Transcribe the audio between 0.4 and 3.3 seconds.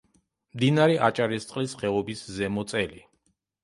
მდინარე აჭარისწყლის ხეობის ზემო წელი.